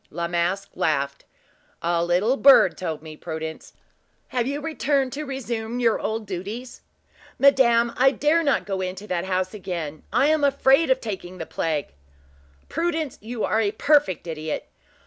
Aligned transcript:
La 0.09 0.27
Masque 0.27 0.71
laughed. 0.73 1.25
"A 1.83 2.03
little 2.03 2.35
bird 2.35 2.75
told 2.75 3.03
me, 3.03 3.15
Prudence! 3.15 3.73
Have 4.29 4.47
you 4.47 4.59
returned 4.59 5.13
to 5.13 5.25
resume 5.25 5.79
your 5.79 5.99
old 5.99 6.25
duties?" 6.25 6.81
"Madame, 7.37 7.93
I 7.95 8.09
dare 8.09 8.41
not 8.41 8.65
go 8.65 8.81
into 8.81 9.05
that 9.05 9.25
house 9.25 9.53
again. 9.53 10.01
I 10.11 10.25
am 10.25 10.43
afraid 10.43 10.89
of 10.89 11.01
taking 11.01 11.37
the 11.37 11.45
plague." 11.45 11.93
"Prudence, 12.67 13.19
you 13.21 13.43
are 13.43 13.61
a 13.61 13.69
perfect 13.73 14.25
idiot! 14.25 14.69